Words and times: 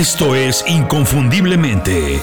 Esto 0.00 0.34
es 0.34 0.64
Inconfundiblemente. 0.66 2.22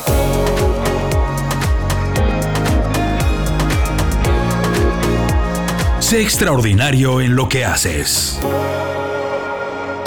Sé 5.99 6.23
extraordinario 6.23 7.21
en 7.21 7.35
lo 7.35 7.47
que 7.47 7.65
haces. 7.65 8.39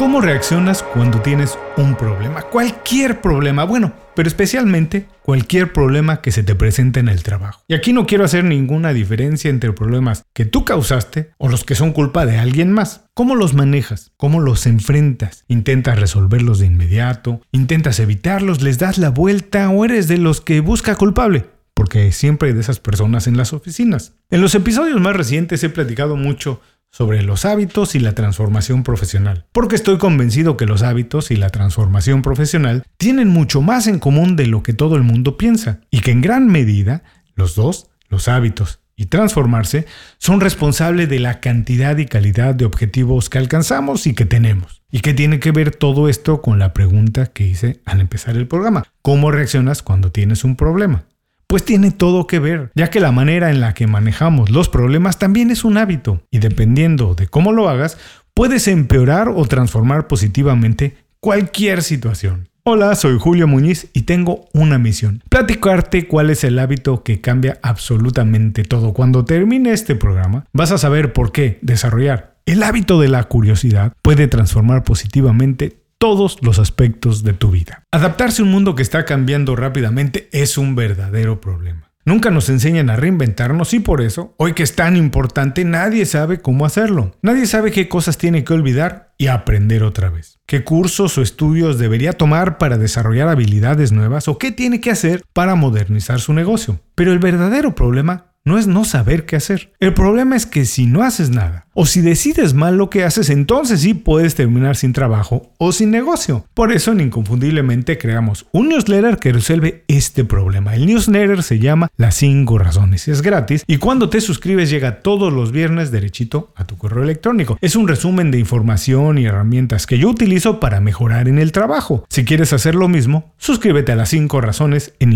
¿Cómo 0.00 0.22
reaccionas 0.22 0.82
cuando 0.82 1.20
tienes 1.20 1.58
un 1.76 1.94
problema? 1.94 2.40
Cualquier 2.40 3.20
problema, 3.20 3.64
bueno, 3.64 3.92
pero 4.16 4.30
especialmente 4.30 5.06
cualquier 5.20 5.74
problema 5.74 6.22
que 6.22 6.32
se 6.32 6.42
te 6.42 6.54
presente 6.54 7.00
en 7.00 7.10
el 7.10 7.22
trabajo. 7.22 7.62
Y 7.68 7.74
aquí 7.74 7.92
no 7.92 8.06
quiero 8.06 8.24
hacer 8.24 8.44
ninguna 8.44 8.94
diferencia 8.94 9.50
entre 9.50 9.74
problemas 9.74 10.24
que 10.32 10.46
tú 10.46 10.64
causaste 10.64 11.32
o 11.36 11.50
los 11.50 11.64
que 11.64 11.74
son 11.74 11.92
culpa 11.92 12.24
de 12.24 12.38
alguien 12.38 12.72
más. 12.72 13.04
¿Cómo 13.12 13.34
los 13.34 13.52
manejas? 13.52 14.10
¿Cómo 14.16 14.40
los 14.40 14.66
enfrentas? 14.66 15.44
¿Intentas 15.48 16.00
resolverlos 16.00 16.60
de 16.60 16.66
inmediato? 16.68 17.42
¿Intentas 17.52 18.00
evitarlos? 18.00 18.62
¿Les 18.62 18.78
das 18.78 18.96
la 18.96 19.10
vuelta? 19.10 19.68
¿O 19.68 19.84
eres 19.84 20.08
de 20.08 20.16
los 20.16 20.40
que 20.40 20.60
busca 20.60 20.94
culpable? 20.94 21.44
Porque 21.74 22.10
siempre 22.12 22.48
hay 22.48 22.54
de 22.54 22.62
esas 22.62 22.80
personas 22.80 23.26
en 23.26 23.36
las 23.36 23.52
oficinas. 23.52 24.14
En 24.30 24.40
los 24.40 24.54
episodios 24.54 24.98
más 24.98 25.14
recientes 25.14 25.62
he 25.62 25.68
platicado 25.68 26.16
mucho 26.16 26.62
sobre 26.90 27.22
los 27.22 27.44
hábitos 27.44 27.94
y 27.94 28.00
la 28.00 28.14
transformación 28.14 28.82
profesional, 28.82 29.46
porque 29.52 29.76
estoy 29.76 29.98
convencido 29.98 30.56
que 30.56 30.66
los 30.66 30.82
hábitos 30.82 31.30
y 31.30 31.36
la 31.36 31.50
transformación 31.50 32.22
profesional 32.22 32.84
tienen 32.96 33.28
mucho 33.28 33.62
más 33.62 33.86
en 33.86 33.98
común 33.98 34.36
de 34.36 34.46
lo 34.46 34.62
que 34.62 34.72
todo 34.72 34.96
el 34.96 35.02
mundo 35.02 35.36
piensa, 35.36 35.80
y 35.90 36.00
que 36.00 36.10
en 36.10 36.20
gran 36.20 36.48
medida 36.48 37.02
los 37.34 37.54
dos, 37.54 37.88
los 38.08 38.28
hábitos 38.28 38.80
y 38.96 39.06
transformarse, 39.06 39.86
son 40.18 40.40
responsables 40.40 41.08
de 41.08 41.20
la 41.20 41.40
cantidad 41.40 41.96
y 41.96 42.04
calidad 42.04 42.54
de 42.54 42.66
objetivos 42.66 43.30
que 43.30 43.38
alcanzamos 43.38 44.06
y 44.06 44.14
que 44.14 44.26
tenemos. 44.26 44.82
¿Y 44.90 45.00
qué 45.00 45.14
tiene 45.14 45.40
que 45.40 45.52
ver 45.52 45.74
todo 45.74 46.08
esto 46.08 46.42
con 46.42 46.58
la 46.58 46.74
pregunta 46.74 47.26
que 47.26 47.46
hice 47.46 47.80
al 47.86 48.00
empezar 48.00 48.36
el 48.36 48.46
programa? 48.46 48.84
¿Cómo 49.00 49.30
reaccionas 49.30 49.82
cuando 49.82 50.10
tienes 50.12 50.44
un 50.44 50.56
problema? 50.56 51.04
Pues 51.50 51.64
tiene 51.64 51.90
todo 51.90 52.28
que 52.28 52.38
ver, 52.38 52.70
ya 52.76 52.90
que 52.90 53.00
la 53.00 53.10
manera 53.10 53.50
en 53.50 53.60
la 53.60 53.74
que 53.74 53.88
manejamos 53.88 54.50
los 54.50 54.68
problemas 54.68 55.18
también 55.18 55.50
es 55.50 55.64
un 55.64 55.78
hábito, 55.78 56.22
y 56.30 56.38
dependiendo 56.38 57.16
de 57.16 57.26
cómo 57.26 57.50
lo 57.50 57.68
hagas, 57.68 57.98
puedes 58.34 58.68
empeorar 58.68 59.28
o 59.28 59.44
transformar 59.46 60.06
positivamente 60.06 60.98
cualquier 61.18 61.82
situación. 61.82 62.48
Hola, 62.62 62.94
soy 62.94 63.18
Julio 63.18 63.48
Muñiz 63.48 63.88
y 63.92 64.02
tengo 64.02 64.48
una 64.52 64.78
misión. 64.78 65.24
Platicarte 65.28 66.06
cuál 66.06 66.30
es 66.30 66.44
el 66.44 66.56
hábito 66.56 67.02
que 67.02 67.20
cambia 67.20 67.58
absolutamente 67.62 68.62
todo. 68.62 68.92
Cuando 68.92 69.24
termine 69.24 69.72
este 69.72 69.96
programa, 69.96 70.44
vas 70.52 70.70
a 70.70 70.78
saber 70.78 71.12
por 71.12 71.32
qué 71.32 71.58
desarrollar 71.62 72.30
el 72.50 72.64
hábito 72.64 73.00
de 73.00 73.08
la 73.08 73.22
curiosidad 73.24 73.92
puede 74.02 74.26
transformar 74.26 74.82
positivamente 74.82 75.79
todos 76.00 76.38
los 76.40 76.58
aspectos 76.58 77.22
de 77.22 77.34
tu 77.34 77.50
vida. 77.50 77.84
Adaptarse 77.92 78.40
a 78.40 78.46
un 78.46 78.50
mundo 78.50 78.74
que 78.74 78.82
está 78.82 79.04
cambiando 79.04 79.54
rápidamente 79.54 80.30
es 80.32 80.56
un 80.56 80.74
verdadero 80.74 81.42
problema. 81.42 81.90
Nunca 82.06 82.30
nos 82.30 82.48
enseñan 82.48 82.88
a 82.88 82.96
reinventarnos 82.96 83.74
y 83.74 83.80
por 83.80 84.00
eso, 84.00 84.34
hoy 84.38 84.54
que 84.54 84.62
es 84.62 84.74
tan 84.74 84.96
importante, 84.96 85.66
nadie 85.66 86.06
sabe 86.06 86.40
cómo 86.40 86.64
hacerlo. 86.64 87.14
Nadie 87.20 87.44
sabe 87.44 87.70
qué 87.70 87.90
cosas 87.90 88.16
tiene 88.16 88.42
que 88.44 88.54
olvidar 88.54 89.12
y 89.18 89.26
aprender 89.26 89.82
otra 89.82 90.08
vez. 90.08 90.38
¿Qué 90.46 90.64
cursos 90.64 91.18
o 91.18 91.22
estudios 91.22 91.78
debería 91.78 92.14
tomar 92.14 92.56
para 92.56 92.78
desarrollar 92.78 93.28
habilidades 93.28 93.92
nuevas 93.92 94.26
o 94.26 94.38
qué 94.38 94.50
tiene 94.50 94.80
que 94.80 94.90
hacer 94.90 95.22
para 95.34 95.54
modernizar 95.54 96.20
su 96.20 96.32
negocio? 96.32 96.80
Pero 96.94 97.12
el 97.12 97.18
verdadero 97.18 97.74
problema 97.74 98.29
no 98.44 98.58
es 98.58 98.66
no 98.66 98.84
saber 98.84 99.26
qué 99.26 99.36
hacer. 99.36 99.72
El 99.80 99.92
problema 99.92 100.34
es 100.34 100.46
que 100.46 100.64
si 100.64 100.86
no 100.86 101.02
haces 101.02 101.30
nada 101.30 101.66
o 101.74 101.86
si 101.86 102.00
decides 102.00 102.54
mal 102.54 102.76
lo 102.76 102.90
que 102.90 103.04
haces, 103.04 103.30
entonces 103.30 103.80
sí 103.80 103.94
puedes 103.94 104.34
terminar 104.34 104.76
sin 104.76 104.92
trabajo 104.92 105.52
o 105.58 105.72
sin 105.72 105.90
negocio. 105.90 106.46
Por 106.54 106.72
eso 106.72 106.92
en 106.92 107.00
Inconfundiblemente 107.00 107.98
creamos 107.98 108.46
un 108.52 108.68
newsletter 108.68 109.18
que 109.18 109.32
resuelve 109.32 109.84
este 109.88 110.24
problema. 110.24 110.74
El 110.74 110.86
newsletter 110.86 111.42
se 111.42 111.58
llama 111.58 111.88
Las 111.96 112.16
5 112.16 112.58
razones. 112.58 113.08
Es 113.08 113.22
gratis 113.22 113.62
y 113.66 113.76
cuando 113.76 114.08
te 114.08 114.20
suscribes 114.20 114.70
llega 114.70 115.00
todos 115.00 115.32
los 115.32 115.52
viernes 115.52 115.90
derechito 115.90 116.52
a 116.56 116.64
tu 116.64 116.76
correo 116.76 117.02
electrónico. 117.04 117.58
Es 117.60 117.76
un 117.76 117.88
resumen 117.88 118.30
de 118.30 118.38
información 118.38 119.18
y 119.18 119.26
herramientas 119.26 119.86
que 119.86 119.98
yo 119.98 120.08
utilizo 120.08 120.60
para 120.60 120.80
mejorar 120.80 121.28
en 121.28 121.38
el 121.38 121.52
trabajo. 121.52 122.04
Si 122.08 122.24
quieres 122.24 122.52
hacer 122.52 122.74
lo 122.74 122.88
mismo, 122.88 123.34
suscríbete 123.36 123.92
a 123.92 123.96
Las 123.96 124.08
5 124.08 124.40
razones 124.40 124.94
en 124.98 125.12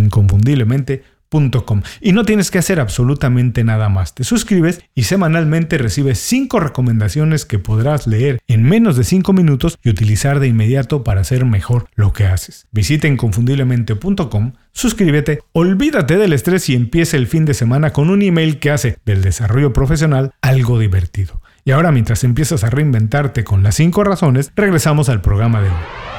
Y 2.01 2.13
no 2.13 2.25
tienes 2.25 2.51
que 2.51 2.59
hacer 2.59 2.81
absolutamente 2.81 3.65
nada 3.65 3.89
más. 3.89 4.15
Te 4.15 4.25
suscribes 4.25 4.83
y 4.95 5.05
semanalmente 5.05 5.79
recibes 5.79 6.19
5 6.21 6.61
recomendaciones 6.61 7.45
que 7.45 7.59
podrás 7.59 8.07
leer 8.07 8.41
en 8.47 8.63
menos 8.63 8.97
de 8.97 9.05
5 9.05 9.33
minutos 9.33 9.79
y 9.83 9.91
utilizar 9.91 10.39
de 10.39 10.49
inmediato 10.49 11.03
para 11.03 11.23
hacer 11.23 11.45
mejor 11.45 11.89
lo 11.95 12.13
que 12.13 12.27
haces. 12.27 12.67
Visita 12.71 13.09
inconfundiblemente.com, 13.09 14.53
suscríbete, 14.73 15.41
olvídate 15.53 16.17
del 16.17 16.33
estrés 16.33 16.69
y 16.69 16.75
empieza 16.75 17.17
el 17.17 17.27
fin 17.27 17.45
de 17.45 17.55
semana 17.55 17.93
con 17.93 18.11
un 18.11 18.23
email 18.23 18.59
que 18.59 18.71
hace 18.71 18.99
del 19.05 19.23
desarrollo 19.23 19.73
profesional 19.73 20.33
algo 20.41 20.79
divertido. 20.79 21.41
Y 21.65 21.73
ahora 21.73 21.91
mientras 21.93 22.25
empiezas 22.25 22.63
a 22.63 22.71
reinventarte 22.71 23.43
con 23.43 23.63
las 23.63 23.75
5 23.77 24.05
razones, 24.05 24.53
regresamos 24.55 25.09
al 25.09 25.21
programa 25.21 25.61
de 25.61 25.69
hoy. 25.69 26.14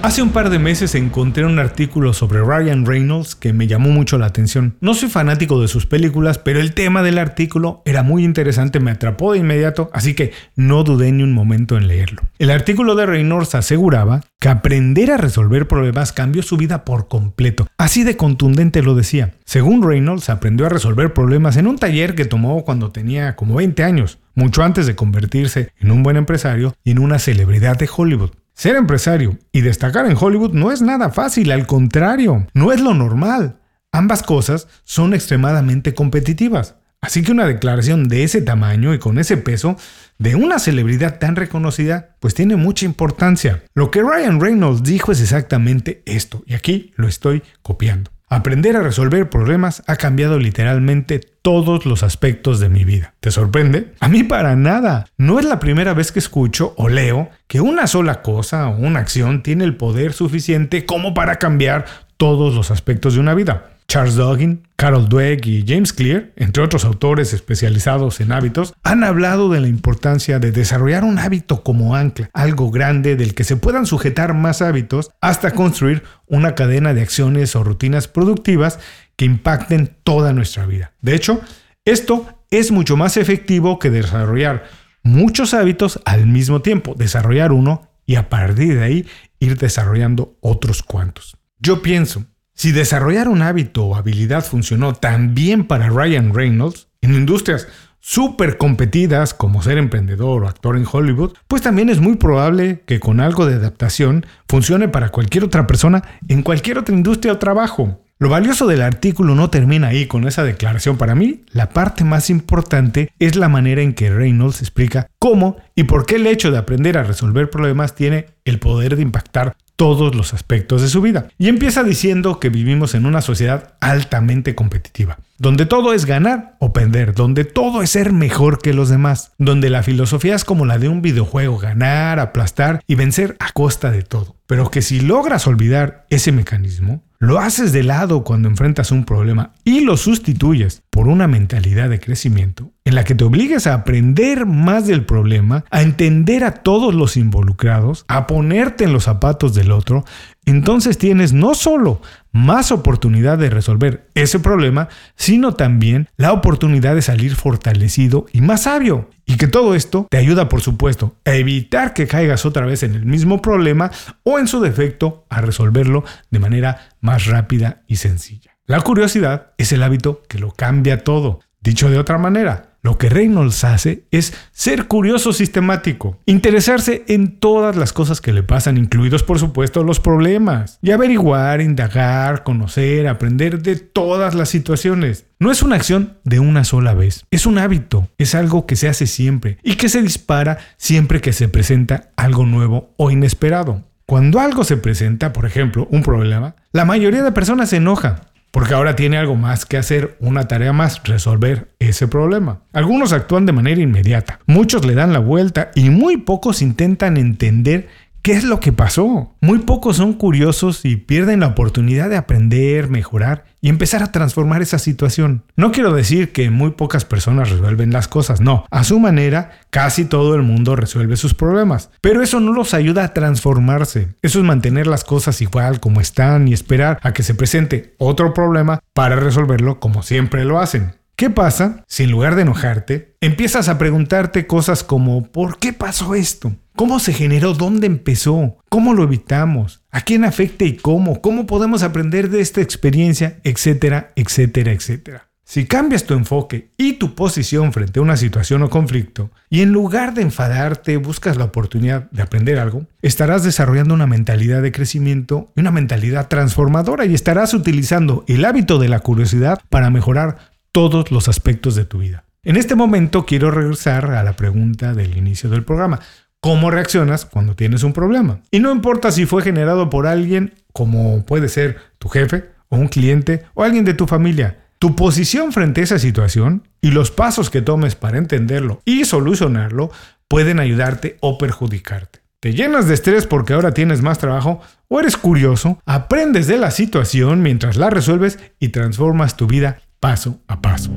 Hace 0.00 0.22
un 0.22 0.30
par 0.30 0.48
de 0.48 0.60
meses 0.60 0.94
encontré 0.94 1.44
un 1.44 1.58
artículo 1.58 2.12
sobre 2.12 2.40
Ryan 2.40 2.86
Reynolds 2.86 3.34
que 3.34 3.52
me 3.52 3.66
llamó 3.66 3.88
mucho 3.88 4.16
la 4.16 4.26
atención. 4.26 4.76
No 4.80 4.94
soy 4.94 5.08
fanático 5.08 5.60
de 5.60 5.66
sus 5.66 5.86
películas, 5.86 6.38
pero 6.38 6.60
el 6.60 6.72
tema 6.72 7.02
del 7.02 7.18
artículo 7.18 7.82
era 7.84 8.04
muy 8.04 8.24
interesante, 8.24 8.78
me 8.78 8.92
atrapó 8.92 9.32
de 9.32 9.40
inmediato, 9.40 9.90
así 9.92 10.14
que 10.14 10.32
no 10.54 10.84
dudé 10.84 11.10
ni 11.10 11.24
un 11.24 11.32
momento 11.32 11.76
en 11.76 11.88
leerlo. 11.88 12.22
El 12.38 12.50
artículo 12.50 12.94
de 12.94 13.06
Reynolds 13.06 13.56
aseguraba 13.56 14.20
que 14.38 14.48
aprender 14.48 15.10
a 15.10 15.16
resolver 15.16 15.66
problemas 15.66 16.12
cambió 16.12 16.44
su 16.44 16.56
vida 16.56 16.84
por 16.84 17.08
completo. 17.08 17.66
Así 17.76 18.04
de 18.04 18.16
contundente 18.16 18.82
lo 18.82 18.94
decía. 18.94 19.34
Según 19.44 19.82
Reynolds, 19.82 20.30
aprendió 20.30 20.66
a 20.66 20.70
resolver 20.70 21.12
problemas 21.12 21.56
en 21.56 21.66
un 21.66 21.76
taller 21.76 22.14
que 22.14 22.24
tomó 22.24 22.64
cuando 22.64 22.92
tenía 22.92 23.34
como 23.34 23.56
20 23.56 23.82
años, 23.82 24.20
mucho 24.36 24.62
antes 24.62 24.86
de 24.86 24.94
convertirse 24.94 25.72
en 25.80 25.90
un 25.90 26.04
buen 26.04 26.16
empresario 26.16 26.76
y 26.84 26.92
en 26.92 27.00
una 27.00 27.18
celebridad 27.18 27.76
de 27.76 27.90
Hollywood. 27.94 28.30
Ser 28.58 28.74
empresario 28.74 29.38
y 29.52 29.60
destacar 29.60 30.06
en 30.06 30.16
Hollywood 30.18 30.52
no 30.52 30.72
es 30.72 30.82
nada 30.82 31.10
fácil, 31.10 31.52
al 31.52 31.64
contrario, 31.68 32.48
no 32.54 32.72
es 32.72 32.80
lo 32.80 32.92
normal. 32.92 33.60
Ambas 33.92 34.24
cosas 34.24 34.66
son 34.82 35.14
extremadamente 35.14 35.94
competitivas. 35.94 36.74
Así 37.00 37.22
que 37.22 37.30
una 37.30 37.46
declaración 37.46 38.08
de 38.08 38.24
ese 38.24 38.42
tamaño 38.42 38.92
y 38.92 38.98
con 38.98 39.20
ese 39.20 39.36
peso 39.36 39.76
de 40.18 40.34
una 40.34 40.58
celebridad 40.58 41.20
tan 41.20 41.36
reconocida, 41.36 42.16
pues 42.18 42.34
tiene 42.34 42.56
mucha 42.56 42.84
importancia. 42.84 43.62
Lo 43.74 43.92
que 43.92 44.02
Ryan 44.02 44.40
Reynolds 44.40 44.82
dijo 44.82 45.12
es 45.12 45.20
exactamente 45.20 46.02
esto, 46.04 46.42
y 46.44 46.54
aquí 46.54 46.92
lo 46.96 47.06
estoy 47.06 47.44
copiando. 47.62 48.10
Aprender 48.28 48.76
a 48.76 48.82
resolver 48.82 49.30
problemas 49.30 49.84
ha 49.86 49.94
cambiado 49.94 50.40
literalmente 50.40 51.20
todos 51.48 51.86
los 51.86 52.02
aspectos 52.02 52.60
de 52.60 52.68
mi 52.68 52.84
vida. 52.84 53.14
¿Te 53.20 53.30
sorprende? 53.30 53.94
A 54.00 54.08
mí 54.10 54.22
para 54.22 54.54
nada. 54.54 55.06
No 55.16 55.38
es 55.38 55.46
la 55.46 55.58
primera 55.58 55.94
vez 55.94 56.12
que 56.12 56.18
escucho 56.18 56.74
o 56.76 56.90
leo 56.90 57.30
que 57.46 57.62
una 57.62 57.86
sola 57.86 58.20
cosa 58.20 58.68
o 58.68 58.76
una 58.76 59.00
acción 59.00 59.42
tiene 59.42 59.64
el 59.64 59.74
poder 59.74 60.12
suficiente 60.12 60.84
como 60.84 61.14
para 61.14 61.36
cambiar 61.36 61.86
todos 62.18 62.54
los 62.54 62.70
aspectos 62.70 63.14
de 63.14 63.20
una 63.20 63.32
vida. 63.32 63.70
Charles 63.90 64.16
Duggan, 64.16 64.68
Carol 64.76 65.08
Dweck 65.08 65.46
y 65.46 65.64
James 65.66 65.94
Clear, 65.94 66.26
entre 66.36 66.62
otros 66.62 66.84
autores 66.84 67.32
especializados 67.32 68.20
en 68.20 68.32
hábitos, 68.32 68.74
han 68.82 69.02
hablado 69.02 69.48
de 69.48 69.60
la 69.60 69.68
importancia 69.68 70.38
de 70.38 70.52
desarrollar 70.52 71.04
un 71.04 71.18
hábito 71.18 71.62
como 71.62 71.96
ancla, 71.96 72.28
algo 72.34 72.70
grande 72.70 73.16
del 73.16 73.34
que 73.34 73.44
se 73.44 73.56
puedan 73.56 73.86
sujetar 73.86 74.34
más 74.34 74.60
hábitos 74.60 75.10
hasta 75.22 75.52
construir 75.52 76.02
una 76.26 76.54
cadena 76.54 76.92
de 76.92 77.00
acciones 77.00 77.56
o 77.56 77.64
rutinas 77.64 78.08
productivas 78.08 78.78
que 79.18 79.24
impacten 79.24 79.96
toda 80.04 80.32
nuestra 80.32 80.64
vida. 80.64 80.92
De 81.02 81.16
hecho, 81.16 81.40
esto 81.84 82.26
es 82.50 82.70
mucho 82.70 82.96
más 82.96 83.16
efectivo 83.16 83.80
que 83.80 83.90
desarrollar 83.90 84.64
muchos 85.02 85.54
hábitos 85.54 86.00
al 86.04 86.26
mismo 86.26 86.62
tiempo, 86.62 86.94
desarrollar 86.96 87.50
uno 87.50 87.90
y 88.06 88.14
a 88.14 88.28
partir 88.28 88.78
de 88.78 88.84
ahí 88.84 89.06
ir 89.40 89.58
desarrollando 89.58 90.38
otros 90.40 90.84
cuantos. 90.84 91.36
Yo 91.58 91.82
pienso 91.82 92.26
si 92.54 92.70
desarrollar 92.70 93.28
un 93.28 93.42
hábito 93.42 93.84
o 93.84 93.96
habilidad 93.96 94.44
funcionó 94.44 94.94
tan 94.94 95.34
bien 95.34 95.64
para 95.64 95.88
Ryan 95.88 96.32
Reynolds 96.32 96.88
en 97.00 97.14
industrias 97.14 97.66
súper 97.98 98.56
competidas 98.56 99.34
como 99.34 99.62
ser 99.62 99.78
emprendedor 99.78 100.44
o 100.44 100.48
actor 100.48 100.76
en 100.76 100.86
Hollywood, 100.90 101.34
pues 101.48 101.62
también 101.62 101.88
es 101.88 101.98
muy 101.98 102.16
probable 102.16 102.84
que 102.86 103.00
con 103.00 103.18
algo 103.18 103.46
de 103.46 103.56
adaptación 103.56 104.26
funcione 104.48 104.88
para 104.88 105.08
cualquier 105.08 105.42
otra 105.42 105.66
persona 105.66 106.04
en 106.28 106.42
cualquier 106.42 106.78
otra 106.78 106.94
industria 106.94 107.32
o 107.32 107.38
trabajo. 107.38 108.00
Lo 108.20 108.28
valioso 108.28 108.66
del 108.66 108.82
artículo 108.82 109.36
no 109.36 109.48
termina 109.48 109.88
ahí 109.88 110.06
con 110.06 110.26
esa 110.26 110.42
declaración. 110.42 110.96
Para 110.96 111.14
mí, 111.14 111.44
la 111.52 111.68
parte 111.68 112.02
más 112.02 112.30
importante 112.30 113.12
es 113.20 113.36
la 113.36 113.48
manera 113.48 113.80
en 113.80 113.94
que 113.94 114.10
Reynolds 114.10 114.60
explica 114.60 115.08
cómo 115.20 115.56
y 115.76 115.84
por 115.84 116.04
qué 116.04 116.16
el 116.16 116.26
hecho 116.26 116.50
de 116.50 116.58
aprender 116.58 116.98
a 116.98 117.04
resolver 117.04 117.48
problemas 117.48 117.94
tiene 117.94 118.26
el 118.44 118.58
poder 118.58 118.96
de 118.96 119.02
impactar 119.02 119.56
todos 119.76 120.16
los 120.16 120.34
aspectos 120.34 120.82
de 120.82 120.88
su 120.88 121.00
vida. 121.00 121.28
Y 121.38 121.46
empieza 121.46 121.84
diciendo 121.84 122.40
que 122.40 122.48
vivimos 122.48 122.96
en 122.96 123.06
una 123.06 123.20
sociedad 123.20 123.74
altamente 123.78 124.56
competitiva, 124.56 125.20
donde 125.38 125.66
todo 125.66 125.92
es 125.92 126.04
ganar 126.04 126.56
o 126.58 126.72
perder, 126.72 127.14
donde 127.14 127.44
todo 127.44 127.82
es 127.82 127.90
ser 127.90 128.12
mejor 128.12 128.58
que 128.58 128.74
los 128.74 128.88
demás, 128.88 129.30
donde 129.38 129.70
la 129.70 129.84
filosofía 129.84 130.34
es 130.34 130.44
como 130.44 130.66
la 130.66 130.78
de 130.78 130.88
un 130.88 131.02
videojuego, 131.02 131.58
ganar, 131.58 132.18
aplastar 132.18 132.82
y 132.88 132.96
vencer 132.96 133.36
a 133.38 133.52
costa 133.52 133.92
de 133.92 134.02
todo. 134.02 134.34
Pero 134.48 134.72
que 134.72 134.82
si 134.82 134.98
logras 134.98 135.46
olvidar 135.46 136.04
ese 136.10 136.32
mecanismo, 136.32 137.04
lo 137.20 137.40
haces 137.40 137.72
de 137.72 137.82
lado 137.82 138.22
cuando 138.22 138.48
enfrentas 138.48 138.92
un 138.92 139.04
problema 139.04 139.52
y 139.64 139.80
lo 139.80 139.96
sustituyes 139.96 140.82
por 140.88 141.08
una 141.08 141.26
mentalidad 141.26 141.90
de 141.90 141.98
crecimiento 141.98 142.70
en 142.84 142.94
la 142.94 143.04
que 143.04 143.14
te 143.14 143.24
obligues 143.24 143.66
a 143.66 143.74
aprender 143.74 144.46
más 144.46 144.86
del 144.86 145.04
problema, 145.04 145.64
a 145.70 145.82
entender 145.82 146.44
a 146.44 146.54
todos 146.62 146.94
los 146.94 147.16
involucrados, 147.16 148.04
a 148.08 148.26
ponerte 148.26 148.84
en 148.84 148.92
los 148.92 149.04
zapatos 149.04 149.52
del 149.54 149.72
otro, 149.72 150.04
entonces 150.46 150.96
tienes 150.96 151.32
no 151.32 151.54
solo 151.54 152.00
más 152.30 152.70
oportunidad 152.70 153.36
de 153.36 153.50
resolver 153.50 154.08
ese 154.14 154.38
problema, 154.38 154.88
sino 155.16 155.54
también 155.54 156.08
la 156.16 156.32
oportunidad 156.32 156.94
de 156.94 157.02
salir 157.02 157.34
fortalecido 157.34 158.26
y 158.32 158.40
más 158.40 158.62
sabio. 158.62 159.10
Y 159.30 159.36
que 159.36 159.46
todo 159.46 159.74
esto 159.74 160.06
te 160.10 160.16
ayuda, 160.16 160.48
por 160.48 160.62
supuesto, 160.62 161.14
a 161.26 161.34
evitar 161.34 161.92
que 161.92 162.06
caigas 162.06 162.46
otra 162.46 162.64
vez 162.64 162.82
en 162.82 162.94
el 162.94 163.04
mismo 163.04 163.42
problema 163.42 163.90
o 164.24 164.38
en 164.38 164.46
su 164.46 164.58
defecto 164.58 165.26
a 165.28 165.42
resolverlo 165.42 166.02
de 166.30 166.38
manera 166.38 166.88
más 167.02 167.26
rápida 167.26 167.82
y 167.86 167.96
sencilla. 167.96 168.56
La 168.64 168.80
curiosidad 168.80 169.52
es 169.58 169.70
el 169.72 169.82
hábito 169.82 170.22
que 170.28 170.38
lo 170.38 170.50
cambia 170.52 171.04
todo. 171.04 171.40
Dicho 171.60 171.90
de 171.90 171.98
otra 171.98 172.16
manera, 172.16 172.67
lo 172.82 172.96
que 172.96 173.08
Reynolds 173.08 173.64
hace 173.64 174.04
es 174.10 174.34
ser 174.52 174.86
curioso 174.86 175.32
sistemático, 175.32 176.18
interesarse 176.26 177.04
en 177.08 177.38
todas 177.38 177.76
las 177.76 177.92
cosas 177.92 178.20
que 178.20 178.32
le 178.32 178.42
pasan, 178.42 178.78
incluidos 178.78 179.22
por 179.22 179.38
supuesto 179.38 179.82
los 179.82 180.00
problemas, 180.00 180.78
y 180.80 180.92
averiguar, 180.92 181.60
indagar, 181.60 182.44
conocer, 182.44 183.08
aprender 183.08 183.62
de 183.62 183.76
todas 183.76 184.34
las 184.34 184.48
situaciones. 184.48 185.26
No 185.40 185.50
es 185.50 185.62
una 185.62 185.76
acción 185.76 186.18
de 186.24 186.40
una 186.40 186.64
sola 186.64 186.94
vez, 186.94 187.24
es 187.30 187.46
un 187.46 187.58
hábito, 187.58 188.08
es 188.18 188.34
algo 188.34 188.66
que 188.66 188.76
se 188.76 188.88
hace 188.88 189.06
siempre 189.06 189.58
y 189.62 189.74
que 189.74 189.88
se 189.88 190.02
dispara 190.02 190.58
siempre 190.76 191.20
que 191.20 191.32
se 191.32 191.48
presenta 191.48 192.10
algo 192.16 192.46
nuevo 192.46 192.94
o 192.96 193.10
inesperado. 193.10 193.84
Cuando 194.06 194.40
algo 194.40 194.64
se 194.64 194.78
presenta, 194.78 195.34
por 195.34 195.44
ejemplo, 195.44 195.86
un 195.90 196.02
problema, 196.02 196.56
la 196.72 196.86
mayoría 196.86 197.22
de 197.22 197.32
personas 197.32 197.68
se 197.68 197.76
enoja, 197.76 198.22
porque 198.50 198.74
ahora 198.74 198.96
tiene 198.96 199.18
algo 199.18 199.36
más 199.36 199.66
que 199.66 199.76
hacer, 199.76 200.16
una 200.20 200.48
tarea 200.48 200.72
más, 200.72 201.02
resolver 201.04 201.68
ese 201.78 202.08
problema. 202.08 202.60
Algunos 202.72 203.12
actúan 203.12 203.46
de 203.46 203.52
manera 203.52 203.80
inmediata, 203.80 204.40
muchos 204.46 204.84
le 204.84 204.94
dan 204.94 205.12
la 205.12 205.18
vuelta 205.18 205.70
y 205.74 205.90
muy 205.90 206.16
pocos 206.16 206.62
intentan 206.62 207.16
entender 207.16 207.88
¿Qué 208.28 208.34
es 208.34 208.44
lo 208.44 208.60
que 208.60 208.74
pasó? 208.74 209.32
Muy 209.40 209.60
pocos 209.60 209.96
son 209.96 210.12
curiosos 210.12 210.84
y 210.84 210.96
pierden 210.96 211.40
la 211.40 211.46
oportunidad 211.46 212.10
de 212.10 212.18
aprender, 212.18 212.90
mejorar 212.90 213.46
y 213.62 213.70
empezar 213.70 214.02
a 214.02 214.12
transformar 214.12 214.60
esa 214.60 214.78
situación. 214.78 215.44
No 215.56 215.72
quiero 215.72 215.94
decir 215.94 216.30
que 216.30 216.50
muy 216.50 216.72
pocas 216.72 217.06
personas 217.06 217.48
resuelven 217.48 217.90
las 217.90 218.06
cosas, 218.06 218.42
no. 218.42 218.66
A 218.70 218.84
su 218.84 219.00
manera, 219.00 219.52
casi 219.70 220.04
todo 220.04 220.34
el 220.34 220.42
mundo 220.42 220.76
resuelve 220.76 221.16
sus 221.16 221.32
problemas. 221.32 221.88
Pero 222.02 222.20
eso 222.20 222.38
no 222.38 222.52
los 222.52 222.74
ayuda 222.74 223.04
a 223.04 223.14
transformarse. 223.14 224.08
Eso 224.20 224.40
es 224.40 224.44
mantener 224.44 224.86
las 224.86 225.04
cosas 225.04 225.40
igual 225.40 225.80
como 225.80 226.02
están 226.02 226.48
y 226.48 226.52
esperar 226.52 226.98
a 227.02 227.14
que 227.14 227.22
se 227.22 227.34
presente 227.34 227.94
otro 227.96 228.34
problema 228.34 228.80
para 228.92 229.16
resolverlo 229.16 229.80
como 229.80 230.02
siempre 230.02 230.44
lo 230.44 230.58
hacen. 230.58 230.97
¿Qué 231.18 231.30
pasa 231.30 231.84
si 231.88 232.04
en 232.04 232.12
lugar 232.12 232.36
de 232.36 232.42
enojarte, 232.42 233.16
empiezas 233.20 233.68
a 233.68 233.76
preguntarte 233.76 234.46
cosas 234.46 234.84
como 234.84 235.24
¿por 235.24 235.58
qué 235.58 235.72
pasó 235.72 236.14
esto? 236.14 236.54
¿Cómo 236.76 237.00
se 237.00 237.12
generó? 237.12 237.54
¿Dónde 237.54 237.88
empezó? 237.88 238.58
¿Cómo 238.68 238.94
lo 238.94 239.02
evitamos? 239.02 239.82
¿A 239.90 240.02
quién 240.02 240.24
afecta 240.24 240.64
y 240.64 240.76
cómo? 240.76 241.20
¿Cómo 241.20 241.44
podemos 241.44 241.82
aprender 241.82 242.30
de 242.30 242.40
esta 242.40 242.60
experiencia? 242.60 243.40
Etcétera, 243.42 244.12
etcétera, 244.14 244.70
etcétera. 244.70 245.28
Si 245.42 245.66
cambias 245.66 246.04
tu 246.04 246.14
enfoque 246.14 246.70
y 246.76 246.98
tu 246.98 247.16
posición 247.16 247.72
frente 247.72 247.98
a 247.98 248.02
una 248.02 248.16
situación 248.16 248.62
o 248.62 248.70
conflicto, 248.70 249.32
y 249.50 249.62
en 249.62 249.72
lugar 249.72 250.14
de 250.14 250.22
enfadarte 250.22 250.98
buscas 250.98 251.36
la 251.36 251.46
oportunidad 251.46 252.08
de 252.12 252.22
aprender 252.22 252.60
algo, 252.60 252.86
estarás 253.02 253.42
desarrollando 253.42 253.92
una 253.92 254.06
mentalidad 254.06 254.62
de 254.62 254.70
crecimiento 254.70 255.50
y 255.56 255.60
una 255.60 255.72
mentalidad 255.72 256.28
transformadora 256.28 257.06
y 257.06 257.14
estarás 257.14 257.54
utilizando 257.54 258.24
el 258.28 258.44
hábito 258.44 258.78
de 258.78 258.88
la 258.88 259.00
curiosidad 259.00 259.58
para 259.68 259.90
mejorar 259.90 260.57
todos 260.72 261.10
los 261.10 261.28
aspectos 261.28 261.74
de 261.74 261.84
tu 261.84 261.98
vida. 261.98 262.24
En 262.42 262.56
este 262.56 262.74
momento 262.74 263.26
quiero 263.26 263.50
regresar 263.50 264.10
a 264.12 264.22
la 264.22 264.34
pregunta 264.34 264.94
del 264.94 265.16
inicio 265.16 265.50
del 265.50 265.64
programa. 265.64 266.00
¿Cómo 266.40 266.70
reaccionas 266.70 267.24
cuando 267.24 267.56
tienes 267.56 267.82
un 267.82 267.92
problema? 267.92 268.40
Y 268.50 268.60
no 268.60 268.70
importa 268.70 269.10
si 269.10 269.26
fue 269.26 269.42
generado 269.42 269.90
por 269.90 270.06
alguien 270.06 270.54
como 270.72 271.26
puede 271.26 271.48
ser 271.48 271.78
tu 271.98 272.08
jefe 272.08 272.44
o 272.68 272.76
un 272.76 272.88
cliente 272.88 273.44
o 273.54 273.64
alguien 273.64 273.84
de 273.84 273.94
tu 273.94 274.06
familia. 274.06 274.58
Tu 274.78 274.94
posición 274.94 275.52
frente 275.52 275.80
a 275.80 275.84
esa 275.84 275.98
situación 275.98 276.68
y 276.80 276.92
los 276.92 277.10
pasos 277.10 277.50
que 277.50 277.62
tomes 277.62 277.96
para 277.96 278.18
entenderlo 278.18 278.80
y 278.84 279.04
solucionarlo 279.04 279.90
pueden 280.28 280.60
ayudarte 280.60 281.16
o 281.20 281.38
perjudicarte. 281.38 282.20
¿Te 282.40 282.54
llenas 282.54 282.86
de 282.86 282.94
estrés 282.94 283.26
porque 283.26 283.54
ahora 283.54 283.74
tienes 283.74 284.00
más 284.00 284.18
trabajo? 284.18 284.60
¿O 284.86 285.00
eres 285.00 285.16
curioso? 285.16 285.80
Aprendes 285.84 286.46
de 286.46 286.58
la 286.58 286.70
situación 286.70 287.42
mientras 287.42 287.76
la 287.76 287.90
resuelves 287.90 288.38
y 288.60 288.68
transformas 288.68 289.36
tu 289.36 289.48
vida 289.48 289.80
paso 290.00 290.40
a 290.46 290.60
paso. 290.60 290.90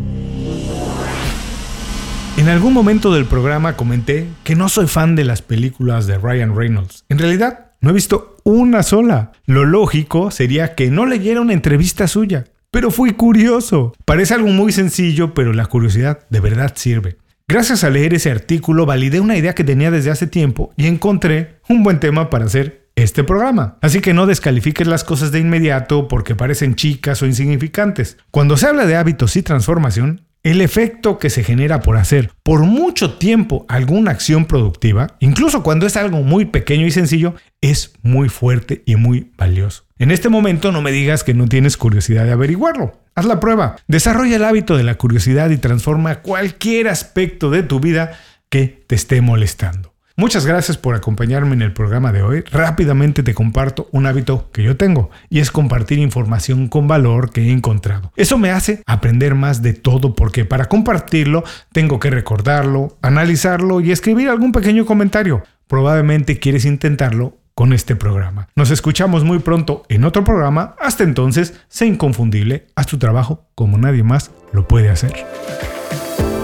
En 2.37 2.49
algún 2.49 2.73
momento 2.73 3.13
del 3.13 3.25
programa 3.25 3.75
comenté 3.75 4.27
que 4.43 4.55
no 4.55 4.69
soy 4.69 4.87
fan 4.87 5.15
de 5.15 5.25
las 5.25 5.41
películas 5.41 6.07
de 6.07 6.17
Ryan 6.17 6.55
Reynolds. 6.55 7.05
En 7.09 7.19
realidad, 7.19 7.71
no 7.81 7.89
he 7.89 7.93
visto 7.93 8.37
una 8.43 8.83
sola. 8.83 9.31
Lo 9.45 9.65
lógico 9.65 10.31
sería 10.31 10.75
que 10.75 10.89
no 10.89 11.05
leyera 11.05 11.41
una 11.41 11.53
entrevista 11.53 12.07
suya. 12.07 12.45
Pero 12.71 12.89
fui 12.89 13.11
curioso. 13.11 13.93
Parece 14.05 14.33
algo 14.33 14.47
muy 14.47 14.71
sencillo, 14.71 15.33
pero 15.33 15.51
la 15.51 15.65
curiosidad 15.65 16.25
de 16.29 16.39
verdad 16.39 16.73
sirve. 16.75 17.17
Gracias 17.47 17.83
a 17.83 17.89
leer 17.89 18.13
ese 18.13 18.31
artículo 18.31 18.85
validé 18.85 19.19
una 19.19 19.35
idea 19.35 19.53
que 19.53 19.65
tenía 19.65 19.91
desde 19.91 20.09
hace 20.09 20.25
tiempo 20.25 20.71
y 20.77 20.87
encontré 20.87 21.59
un 21.67 21.83
buen 21.83 21.99
tema 21.99 22.29
para 22.29 22.45
hacer 22.45 22.80
este 22.95 23.23
programa. 23.23 23.77
Así 23.81 24.01
que 24.01 24.13
no 24.13 24.25
descalifiques 24.25 24.87
las 24.87 25.03
cosas 25.03 25.31
de 25.31 25.39
inmediato 25.39 26.07
porque 26.07 26.35
parecen 26.35 26.75
chicas 26.75 27.21
o 27.21 27.25
insignificantes. 27.25 28.17
Cuando 28.31 28.57
se 28.57 28.67
habla 28.67 28.85
de 28.85 28.95
hábitos 28.95 29.35
y 29.35 29.43
transformación, 29.43 30.21
el 30.43 30.61
efecto 30.61 31.19
que 31.19 31.29
se 31.29 31.43
genera 31.43 31.81
por 31.81 31.97
hacer 31.97 32.31
por 32.41 32.61
mucho 32.61 33.13
tiempo 33.13 33.65
alguna 33.69 34.11
acción 34.11 34.45
productiva, 34.45 35.15
incluso 35.19 35.61
cuando 35.61 35.85
es 35.85 35.95
algo 35.97 36.23
muy 36.23 36.45
pequeño 36.45 36.87
y 36.87 36.91
sencillo, 36.91 37.35
es 37.61 37.93
muy 38.01 38.27
fuerte 38.27 38.81
y 38.85 38.95
muy 38.95 39.31
valioso. 39.37 39.85
En 39.99 40.09
este 40.09 40.29
momento 40.29 40.71
no 40.71 40.81
me 40.81 40.91
digas 40.91 41.23
que 41.23 41.35
no 41.35 41.47
tienes 41.47 41.77
curiosidad 41.77 42.25
de 42.25 42.31
averiguarlo. 42.31 42.99
Haz 43.13 43.25
la 43.25 43.39
prueba. 43.39 43.75
Desarrolla 43.87 44.37
el 44.37 44.43
hábito 44.43 44.77
de 44.77 44.83
la 44.83 44.95
curiosidad 44.95 45.51
y 45.51 45.57
transforma 45.57 46.21
cualquier 46.21 46.87
aspecto 46.87 47.51
de 47.51 47.61
tu 47.61 47.79
vida 47.79 48.17
que 48.49 48.83
te 48.87 48.95
esté 48.95 49.21
molestando. 49.21 49.90
Muchas 50.17 50.45
gracias 50.45 50.77
por 50.77 50.95
acompañarme 50.95 51.53
en 51.53 51.61
el 51.61 51.73
programa 51.73 52.11
de 52.11 52.21
hoy. 52.21 52.43
Rápidamente 52.51 53.23
te 53.23 53.33
comparto 53.33 53.87
un 53.91 54.05
hábito 54.05 54.49
que 54.51 54.63
yo 54.63 54.77
tengo 54.77 55.09
y 55.29 55.39
es 55.39 55.51
compartir 55.51 55.99
información 55.99 56.67
con 56.67 56.87
valor 56.87 57.31
que 57.31 57.43
he 57.43 57.51
encontrado. 57.51 58.11
Eso 58.15 58.37
me 58.37 58.51
hace 58.51 58.83
aprender 58.85 59.35
más 59.35 59.61
de 59.61 59.73
todo 59.73 60.13
porque 60.13 60.45
para 60.45 60.65
compartirlo 60.65 61.43
tengo 61.71 61.99
que 61.99 62.09
recordarlo, 62.09 62.97
analizarlo 63.01 63.79
y 63.81 63.91
escribir 63.91 64.29
algún 64.29 64.51
pequeño 64.51 64.85
comentario. 64.85 65.43
Probablemente 65.67 66.39
quieres 66.39 66.65
intentarlo 66.65 67.37
con 67.53 67.73
este 67.73 67.95
programa. 67.95 68.49
Nos 68.55 68.71
escuchamos 68.71 69.23
muy 69.23 69.39
pronto 69.39 69.83
en 69.89 70.03
otro 70.03 70.23
programa. 70.23 70.75
Hasta 70.79 71.03
entonces, 71.03 71.61
sé 71.69 71.85
inconfundible, 71.85 72.67
haz 72.75 72.87
tu 72.87 72.97
trabajo 72.97 73.45
como 73.55 73.77
nadie 73.77 74.03
más 74.03 74.31
lo 74.51 74.67
puede 74.67 74.89
hacer. 74.89 75.13